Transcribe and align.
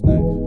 what's 0.00 0.04
next. 0.04 0.38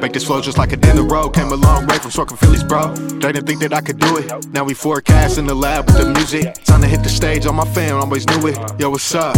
Make 0.00 0.12
this 0.12 0.24
flow 0.24 0.40
just 0.40 0.58
like 0.58 0.72
a 0.72 0.76
dinner 0.76 1.02
roll. 1.02 1.28
Came 1.30 1.48
a 1.48 1.56
long 1.56 1.86
way 1.86 1.98
from 1.98 2.10
Sorkin 2.10 2.38
Phillies, 2.38 2.62
bro. 2.62 2.94
They 2.94 3.32
didn't 3.32 3.46
think 3.46 3.60
that 3.60 3.72
I 3.72 3.80
could 3.80 3.98
do 3.98 4.18
it. 4.18 4.46
Now 4.52 4.62
we 4.64 4.74
forecast 4.74 5.38
in 5.38 5.46
the 5.46 5.54
lab 5.54 5.86
with 5.86 5.96
the 5.98 6.12
music. 6.12 6.54
Time 6.64 6.80
to 6.82 6.86
hit 6.86 7.02
the 7.02 7.08
stage 7.08 7.46
on 7.46 7.56
my 7.56 7.64
fam, 7.64 7.96
always 7.96 8.26
knew 8.26 8.46
it. 8.48 8.58
Yo, 8.78 8.90
what's 8.90 9.14
up? 9.14 9.36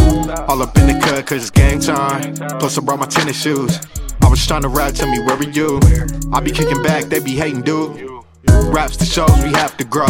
All 0.49 0.63
up 0.63 0.77
in 0.77 0.87
the 0.87 0.99
cut, 1.03 1.27
cause 1.27 1.43
it's 1.43 1.51
game 1.51 1.81
time. 1.81 2.35
Plus, 2.59 2.77
I 2.77 2.83
brought 2.83 2.99
my 2.99 3.07
tennis 3.07 3.41
shoes. 3.41 3.81
I 4.21 4.29
was 4.29 4.45
trying 4.47 4.63
to 4.63 4.69
ride, 4.69 4.95
tell 4.95 5.11
me, 5.11 5.21
where 5.21 5.37
were 5.37 5.45
you? 5.45 5.81
I 6.33 6.41
be 6.41 6.51
kicking 6.51 6.83
back, 6.83 7.05
they 7.05 7.21
be 7.21 7.35
hating, 7.35 7.63
dude. 7.63 8.18
Raps 8.69 8.97
the 8.97 9.05
shows 9.05 9.31
we 9.43 9.51
have 9.53 9.77
to 9.79 9.85
grow. 9.85 10.07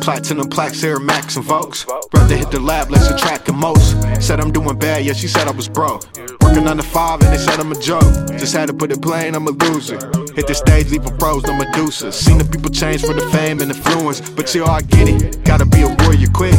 Platinum 0.00 0.48
plaques, 0.48 0.82
Air 0.82 0.98
Max 0.98 1.36
and 1.36 1.44
Vokes. 1.44 1.86
Rather 2.12 2.36
hit 2.36 2.50
the 2.50 2.60
lab, 2.60 2.90
less 2.90 3.10
attract 3.10 3.46
the 3.46 3.52
most. 3.52 3.96
Said 4.20 4.40
I'm 4.40 4.52
doing 4.52 4.78
bad, 4.78 5.04
yeah, 5.04 5.12
she 5.12 5.28
said 5.28 5.48
I 5.48 5.52
was 5.52 5.68
broke. 5.68 6.04
Working 6.42 6.66
on 6.66 6.76
the 6.76 6.82
five 6.82 7.22
and 7.22 7.32
they 7.32 7.38
said 7.38 7.58
I'm 7.60 7.70
a 7.72 7.80
joke. 7.80 8.02
Just 8.38 8.54
had 8.54 8.66
to 8.66 8.74
put 8.74 8.90
it 8.90 9.00
plain, 9.00 9.34
I'm 9.34 9.46
a 9.46 9.50
loser. 9.50 9.98
Hit 10.34 10.46
the 10.46 10.54
stage, 10.54 10.90
leaving 10.90 11.16
pros, 11.18 11.44
no 11.44 11.54
Medusa. 11.54 12.12
Seen 12.12 12.38
the 12.38 12.44
people 12.44 12.70
change 12.70 13.02
for 13.02 13.14
the 13.14 13.26
fame 13.30 13.60
and 13.60 13.70
the 13.70 13.76
influence. 13.76 14.20
But 14.20 14.54
yo, 14.54 14.64
I 14.64 14.82
get 14.82 15.08
it. 15.08 15.44
Gotta 15.44 15.66
be 15.66 15.82
a 15.82 15.88
warrior 16.00 16.28
quick. 16.32 16.54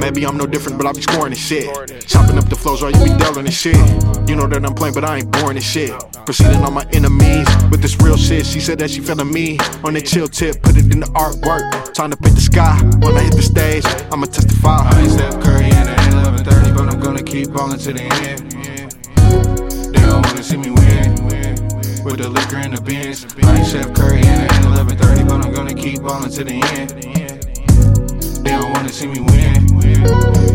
Maybe 0.00 0.26
I'm 0.26 0.36
no 0.36 0.46
different, 0.46 0.78
but 0.78 0.86
I 0.86 0.92
be 0.92 1.02
scoring 1.02 1.30
this 1.30 1.44
shit. 1.44 1.66
Chopping 2.06 2.38
up 2.38 2.48
the 2.48 2.56
flows 2.56 2.82
while 2.82 2.90
you 2.90 2.98
be 3.04 3.16
dealing 3.18 3.44
this 3.44 3.58
shit. 3.58 3.76
You 4.28 4.36
know 4.36 4.46
that 4.46 4.64
I'm 4.64 4.74
playing, 4.74 4.94
but 4.94 5.04
I 5.04 5.18
ain't 5.18 5.30
boring 5.30 5.54
this 5.56 5.64
shit. 5.68 5.92
Proceeding 6.26 6.64
on 6.64 6.74
my 6.74 6.84
enemies 6.92 7.46
with 7.70 7.80
this 7.80 7.96
real 8.00 8.16
shit. 8.16 8.44
She 8.44 8.58
said 8.58 8.80
that 8.80 8.90
she 8.90 9.00
feeling 9.00 9.30
me 9.30 9.58
on 9.84 9.94
the 9.94 10.00
chill 10.00 10.26
tip. 10.26 10.60
Put 10.60 10.76
it 10.76 10.90
in 10.92 10.98
the 10.98 11.06
artwork. 11.14 11.94
Time 11.94 12.10
to 12.10 12.16
pick 12.16 12.34
the 12.34 12.40
sky. 12.40 12.76
When 12.98 13.16
I 13.16 13.22
hit 13.22 13.36
the 13.36 13.42
stage, 13.42 13.84
I'ma 14.10 14.26
testify. 14.26 14.90
I 14.90 15.02
ain't 15.02 15.12
Steph 15.12 15.40
Curry 15.40 15.70
and 15.70 15.88
it 15.88 16.00
ain't 16.00 16.14
11:30, 16.14 16.72
but 16.74 16.92
I'm 16.92 16.98
gonna 16.98 17.22
keep 17.22 17.52
ballin' 17.52 17.78
to 17.78 17.92
the 17.92 18.02
end. 18.26 18.42
They 19.94 20.00
don't 20.00 20.26
wanna 20.26 20.42
see 20.42 20.56
me 20.56 20.70
win. 20.70 21.14
With 22.02 22.18
the 22.18 22.28
liquor 22.28 22.56
and 22.56 22.76
the 22.76 22.80
beans. 22.82 23.24
I 23.44 23.58
ain't 23.58 23.66
Steph 23.68 23.94
Curry 23.94 24.18
and 24.18 24.42
it 24.42 24.52
ain't 24.52 24.64
11:30, 24.64 25.22
but 25.22 25.46
I'm 25.46 25.54
gonna 25.54 25.74
keep 25.74 26.02
ballin' 26.02 26.32
to 26.32 26.42
the 26.42 26.58
end. 26.74 26.90
They 28.42 28.50
don't 28.50 28.72
wanna 28.74 28.90
see 28.90 29.06
me 29.06 29.20
win. 29.20 29.62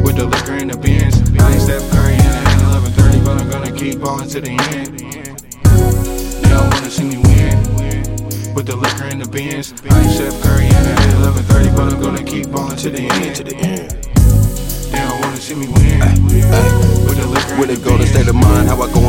With 0.03 0.17
the 0.17 0.27
liquor 0.27 0.51
and 0.51 0.69
the 0.69 0.77
beans. 0.77 1.15
I 1.39 1.53
ain't 1.53 1.61
Steph 1.61 1.89
Curry 1.91 2.15
and 2.15 2.35
it 2.35 2.51
ain't 2.51 2.61
11:30, 2.67 3.19
but 3.23 3.39
I'm 3.39 3.49
gonna 3.49 3.71
keep 3.71 4.01
ballin' 4.01 4.27
to 4.27 4.41
the 4.41 4.51
end. 4.75 5.20
Don't 6.51 6.69
wanna 6.73 6.91
see 6.91 7.03
me 7.05 7.17
win. 7.17 7.55
With 8.55 8.67
the 8.67 8.75
liquor 8.75 9.05
and 9.05 9.21
the 9.21 9.29
beans. 9.29 9.73
I 9.89 10.01
ain't 10.01 10.11
Steph 10.11 10.35
Curry 10.43 10.65
and 10.67 10.87
it 10.91 10.99
ain't 10.99 11.13
11:30, 11.23 11.69
but 11.75 11.93
I'm 11.93 12.01
gonna 12.01 12.23
keep 12.23 12.51
ballin' 12.51 12.77
to 12.77 12.89
the 12.89 13.01
end. 13.01 13.35
To 13.37 13.43
the 13.43 13.55
end. 13.55 13.89
They 14.91 14.99
don't 14.99 15.19
wanna 15.21 15.37
see 15.37 15.55
me 15.55 15.67
win. 15.67 15.99
With 17.07 17.17
the 17.17 17.27
liquor 17.27 17.55
they 17.65 17.75
the 17.75 17.83
go, 17.83 17.91
the 17.91 17.97
beans. 17.99 18.09
state 18.09 18.27
of 18.27 18.35
mind, 18.35 18.67
how 18.67 18.75
I 18.75 18.77
go 18.77 18.83
into 18.83 18.89
my 18.89 18.99
grind 18.99 19.00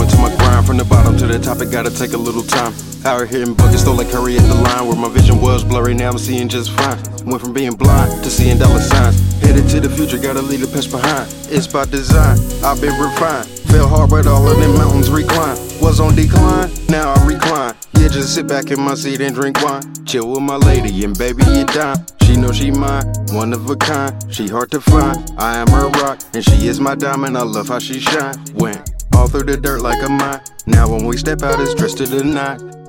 From 0.72 0.78
the 0.78 0.84
bottom 0.86 1.18
to 1.18 1.26
the 1.26 1.38
top, 1.38 1.60
it 1.60 1.70
gotta 1.70 1.90
take 1.90 2.14
a 2.14 2.16
little 2.16 2.42
time. 2.42 2.72
Out 3.04 3.28
hitting 3.28 3.52
buckets, 3.52 3.82
still 3.82 3.92
like 3.92 4.08
hurry 4.08 4.38
at 4.38 4.42
the 4.48 4.54
line. 4.54 4.88
Where 4.88 4.96
my 4.96 5.10
vision 5.10 5.38
was 5.38 5.64
blurry, 5.64 5.92
now 5.92 6.08
I'm 6.08 6.16
seeing 6.16 6.48
just 6.48 6.70
fine. 6.70 6.96
Went 7.26 7.42
from 7.42 7.52
being 7.52 7.74
blind 7.74 8.24
to 8.24 8.30
seeing 8.30 8.56
dollar 8.56 8.80
signs. 8.80 9.20
Headed 9.42 9.68
to 9.68 9.80
the 9.80 9.90
future, 9.90 10.16
gotta 10.16 10.40
leave 10.40 10.60
the 10.60 10.66
past 10.68 10.90
behind. 10.90 11.28
It's 11.52 11.66
by 11.66 11.84
design, 11.84 12.38
I've 12.64 12.80
been 12.80 12.98
refined. 12.98 13.48
Fell 13.68 13.86
hard, 13.86 14.08
but 14.08 14.26
all 14.26 14.48
of 14.48 14.56
them 14.56 14.72
mountains 14.78 15.10
recline. 15.10 15.58
Was 15.82 16.00
on 16.00 16.14
decline, 16.14 16.72
now 16.88 17.12
I 17.12 17.26
recline. 17.26 17.74
Yeah, 18.00 18.08
just 18.08 18.34
sit 18.34 18.48
back 18.48 18.70
in 18.70 18.80
my 18.80 18.94
seat 18.94 19.20
and 19.20 19.34
drink 19.34 19.62
wine. 19.62 19.82
Chill 20.06 20.26
with 20.26 20.40
my 20.40 20.56
lady 20.56 21.04
and 21.04 21.16
baby, 21.18 21.44
you 21.52 21.66
dime 21.66 21.98
She 22.22 22.34
know 22.34 22.50
she 22.50 22.70
mine, 22.70 23.12
one 23.32 23.52
of 23.52 23.68
a 23.68 23.76
kind. 23.76 24.14
She 24.32 24.48
hard 24.48 24.70
to 24.70 24.80
find, 24.80 25.32
I 25.36 25.58
am 25.58 25.68
her 25.68 25.90
rock 26.00 26.18
And 26.32 26.42
she 26.42 26.66
is 26.66 26.80
my 26.80 26.94
diamond, 26.94 27.36
I 27.36 27.42
love 27.42 27.68
how 27.68 27.78
she 27.78 28.00
shine. 28.00 28.36
Went 28.54 28.91
all 29.16 29.28
through 29.28 29.44
the 29.44 29.56
dirt 29.56 29.82
like 29.82 30.02
a 30.02 30.08
mine 30.08 30.40
Now 30.66 30.88
when 30.88 31.04
we 31.04 31.16
step 31.16 31.42
out, 31.42 31.60
it's 31.60 31.74
dressed 31.74 31.98
to 31.98 32.06
the 32.06 32.22
nine 32.24 32.82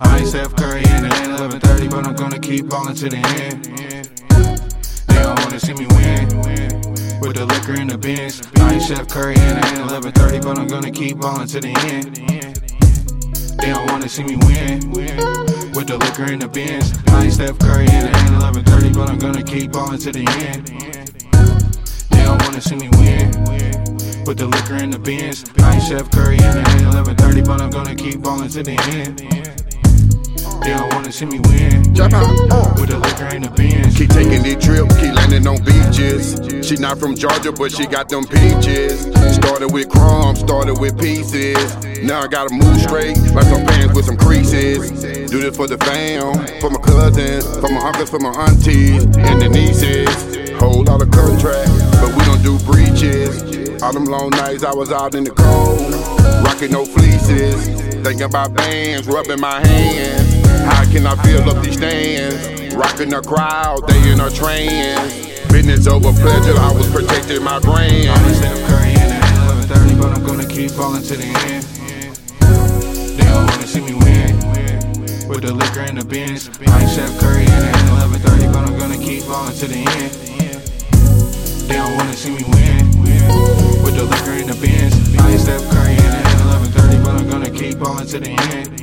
I 0.00 0.18
ain't 0.18 0.28
Steph 0.28 0.54
Curry 0.54 0.84
and 0.86 1.06
it 1.06 1.14
ain't 1.14 1.38
11:30, 1.38 1.88
but 1.90 2.06
I'm 2.06 2.14
gonna 2.14 2.38
keep 2.38 2.68
ballin' 2.68 2.94
to 2.94 3.08
the 3.08 3.16
end. 3.16 3.64
They 5.08 5.22
don't 5.22 5.38
wanna 5.40 5.58
see 5.58 5.74
me 5.74 5.86
win. 5.86 6.28
With 7.20 7.34
the 7.34 7.46
liquor 7.46 7.74
in 7.74 7.88
the 7.88 7.98
bins. 7.98 8.40
I 8.60 8.74
ain't 8.74 8.82
Steph 8.82 9.08
Curry 9.08 9.34
and 9.36 9.58
it 9.58 9.64
ain't 9.66 9.90
11:30, 9.90 10.38
but 10.38 10.56
I'm 10.56 10.68
gonna 10.68 10.92
keep 10.92 11.18
ballin' 11.18 11.48
to 11.48 11.60
the 11.60 11.74
end. 11.90 12.14
They 13.58 13.70
don't 13.70 13.90
wanna 13.90 14.08
see 14.08 14.22
me 14.22 14.36
win. 14.36 14.92
With 15.74 15.88
the 15.88 15.98
liquor 15.98 16.32
in 16.32 16.38
the 16.38 16.48
bins. 16.48 16.92
I 17.08 17.24
ain't 17.24 17.32
Steph 17.32 17.58
Curry 17.58 17.88
and 17.88 18.08
it 18.08 18.16
ain't 18.16 18.34
11:30, 18.40 18.90
but 18.90 19.10
I'm 19.10 19.18
gonna 19.18 19.42
keep 19.42 19.72
ballin' 19.72 19.98
to 19.98 20.12
the 20.12 20.24
end. 20.46 20.68
They 22.10 22.22
don't 22.22 22.40
wanna 22.42 22.60
see 22.60 22.76
me 22.76 22.88
win. 22.98 23.67
With 24.28 24.36
the 24.36 24.46
liquor 24.46 24.76
in 24.76 24.90
the 24.90 24.98
bins. 24.98 25.42
I 25.64 25.72
ain't 25.72 25.82
Steph 25.82 26.10
Curry 26.10 26.36
and 26.36 26.58
it 26.58 26.68
ain't 26.68 26.92
11:30, 26.92 27.40
but 27.46 27.62
I'm 27.62 27.70
gonna 27.70 27.94
keep 27.94 28.20
ballin' 28.20 28.50
to 28.50 28.62
the 28.62 28.76
end. 28.92 29.20
They 30.62 30.74
don't 30.74 30.92
wanna 30.92 31.10
see 31.10 31.24
me 31.24 31.40
win. 31.48 31.94
Drop 31.94 32.12
out. 32.12 32.78
With 32.78 32.90
the 32.90 32.98
liquor 32.98 33.34
in 33.34 33.40
the 33.40 33.48
bins. 33.48 33.96
Keep 33.96 34.10
taking 34.10 34.42
these 34.42 34.62
trips, 34.62 34.94
keep 35.00 35.14
landing 35.14 35.46
on 35.46 35.56
beaches. 35.64 36.36
She 36.60 36.76
not 36.76 37.00
from 37.00 37.16
Georgia, 37.16 37.52
but 37.52 37.72
she 37.72 37.86
got 37.86 38.10
them 38.10 38.24
peaches. 38.24 39.08
Started 39.32 39.72
with 39.72 39.88
crumbs, 39.88 40.40
started 40.40 40.78
with 40.78 40.98
pieces. 41.00 41.56
Now 42.02 42.20
I 42.20 42.26
gotta 42.28 42.52
move 42.52 42.78
straight, 42.82 43.16
like 43.32 43.48
some 43.48 43.64
pants 43.64 43.94
with 43.94 44.04
some 44.04 44.18
creases. 44.18 44.90
Do 45.30 45.40
this 45.40 45.56
for 45.56 45.66
the 45.66 45.78
fam, 45.78 46.36
for 46.60 46.68
my 46.68 46.80
cousins, 46.80 47.46
for 47.56 47.70
my 47.72 47.80
uncles, 47.80 48.10
for 48.10 48.20
my 48.20 48.34
aunties, 48.44 49.04
and 49.16 49.40
the 49.40 49.48
nieces. 49.48 50.12
Whole 50.60 50.84
lot 50.84 51.00
of 51.00 51.10
contract, 51.12 51.70
All 53.88 53.94
them 53.94 54.04
long 54.04 54.28
nights 54.28 54.64
I 54.64 54.74
was 54.74 54.92
out 54.92 55.14
in 55.14 55.24
the 55.24 55.30
cold, 55.30 55.80
rocking 56.44 56.72
no 56.72 56.84
fleeces. 56.84 57.68
Thinking 58.04 58.20
about 58.20 58.52
bands, 58.52 59.08
rubbing 59.08 59.40
my 59.40 59.66
hands. 59.66 60.44
How 60.68 60.84
can 60.92 61.06
I 61.06 61.16
fill 61.24 61.48
up 61.48 61.64
these 61.64 61.78
stands? 61.78 62.74
Rocking 62.74 63.08
the 63.08 63.22
crowd, 63.22 63.88
they 63.88 64.12
in 64.12 64.20
a 64.20 64.28
trance. 64.28 65.48
Business 65.48 65.86
over 65.86 66.12
pleasure, 66.20 66.52
I 66.60 66.70
was 66.76 66.86
protecting 66.92 67.42
my 67.42 67.60
brand. 67.60 68.10
I 68.10 68.12
ain't 68.12 68.20
brand. 68.20 68.36
Steph 68.36 68.68
Curry 68.68 68.92
it 68.92 69.08
ain't 69.08 69.72
11:30, 69.72 69.94
but 69.98 70.18
I'm 70.18 70.26
gonna 70.26 70.46
keep 70.46 70.76
ballin' 70.76 71.02
to 71.04 71.16
the 71.16 71.24
end. 71.48 71.64
They 73.16 73.24
don't 73.24 73.46
wanna 73.48 73.66
see 73.66 73.80
me 73.80 73.94
win. 74.04 74.36
With 75.30 75.40
the 75.40 75.54
liquor 75.54 75.80
and 75.80 75.96
the 75.96 76.04
beans. 76.04 76.50
I 76.60 76.82
ain't 76.82 76.90
Steph 76.90 77.18
Curry 77.20 77.44
it 77.44 77.64
ain't 77.72 77.88
11:30, 77.88 78.52
but 78.52 78.68
I'm 78.68 78.78
gonna 78.78 78.98
keep 78.98 79.24
ballin' 79.24 79.56
to 79.56 79.66
the 79.66 79.80
end. 79.80 80.12
They 81.68 81.76
don't 81.76 81.96
wanna 81.96 82.12
see 82.12 82.32
me 82.36 82.44
win. 82.52 83.67
The 83.98 84.04
liquor 84.04 84.30
in 84.30 84.46
the 84.46 84.54
beans. 84.54 84.94
I 85.18 85.32
ain't 85.32 85.40
Steph 85.40 85.68
Curry 85.70 85.94
it 85.94 86.04
ain't 86.04 86.40
11:30, 86.46 87.02
but 87.02 87.16
I'm 87.16 87.28
gonna 87.28 87.50
keep 87.50 87.80
ballin' 87.80 88.06
to 88.06 88.20
the 88.20 88.30
end. 88.30 88.78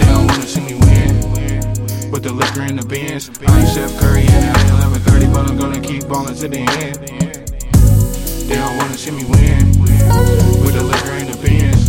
They 0.00 0.06
don't 0.06 0.26
wanna 0.26 0.46
see 0.46 0.62
me 0.62 0.76
win. 0.80 2.10
With 2.10 2.22
the 2.22 2.32
liquor 2.32 2.62
and 2.62 2.78
the 2.78 2.86
beans. 2.86 3.28
I 3.46 3.60
ain't 3.60 3.68
Steph 3.68 4.00
Curry 4.00 4.22
it 4.22 4.32
ain't 4.32 4.70
11:30, 4.80 5.26
but 5.26 5.50
I'm 5.50 5.58
gonna 5.58 5.78
keep 5.78 6.08
ballin' 6.08 6.34
to 6.36 6.48
the 6.48 6.60
end. 6.60 6.96
They 8.48 8.54
don't 8.54 8.78
wanna 8.78 8.96
see 8.96 9.10
me 9.10 9.24
win 9.24 9.78
with 10.64 10.72
the 10.72 10.82
liquor 10.82 11.10
and 11.10 11.28
the 11.28 11.36
beans. 11.46 11.85